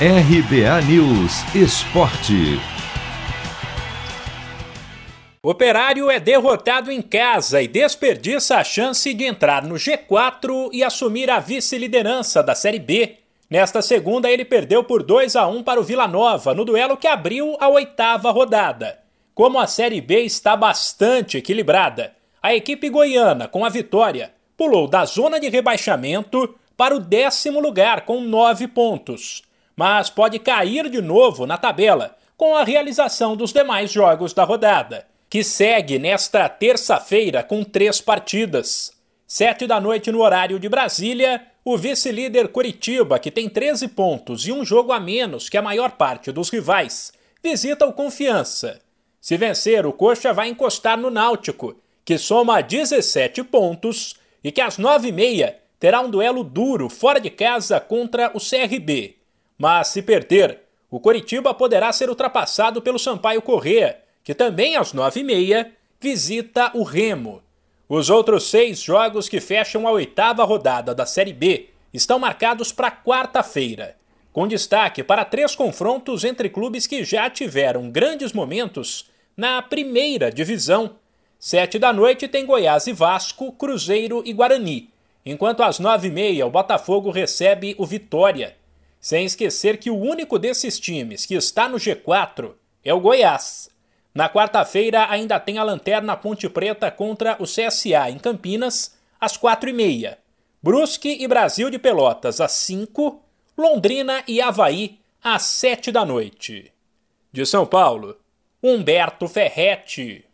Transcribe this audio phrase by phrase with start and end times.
[0.00, 2.58] RBA News Esporte.
[5.40, 11.30] Operário é derrotado em casa e desperdiça a chance de entrar no G4 e assumir
[11.30, 13.18] a vice-liderança da Série B.
[13.48, 17.06] Nesta segunda, ele perdeu por 2 a 1 para o Vila Nova, no duelo que
[17.06, 18.98] abriu a oitava rodada.
[19.32, 25.04] Como a Série B está bastante equilibrada, a equipe goiana, com a vitória, pulou da
[25.04, 29.44] zona de rebaixamento para o décimo lugar com nove pontos
[29.76, 35.06] mas pode cair de novo na tabela com a realização dos demais jogos da rodada,
[35.30, 38.92] que segue nesta terça-feira com três partidas.
[39.26, 44.52] Sete da noite no horário de Brasília, o vice-líder Curitiba, que tem 13 pontos e
[44.52, 48.80] um jogo a menos que a maior parte dos rivais, visita o Confiança.
[49.20, 54.76] Se vencer, o Coxa vai encostar no Náutico, que soma 17 pontos e que às
[54.76, 59.16] nove e meia terá um duelo duro fora de casa contra o CRB.
[59.58, 65.20] Mas se perder, o Coritiba poderá ser ultrapassado pelo Sampaio Corrêa, que também às nove
[65.20, 67.42] e meia visita o Remo.
[67.88, 72.90] Os outros seis jogos que fecham a oitava rodada da Série B estão marcados para
[72.90, 73.96] quarta-feira,
[74.32, 80.96] com destaque para três confrontos entre clubes que já tiveram grandes momentos na primeira divisão.
[81.38, 84.90] Sete da noite tem Goiás e Vasco, Cruzeiro e Guarani,
[85.24, 88.56] enquanto às nove e meia o Botafogo recebe o Vitória.
[89.04, 93.68] Sem esquecer que o único desses times que está no G4 é o Goiás.
[94.14, 99.68] Na quarta-feira ainda tem a lanterna Ponte Preta contra o CSA em Campinas, às quatro
[99.68, 100.16] e meia.
[100.62, 103.22] Brusque e Brasil de Pelotas às cinco,
[103.58, 106.72] Londrina e Havaí às sete da noite.
[107.30, 108.16] De São Paulo,
[108.62, 110.24] Humberto Ferretti.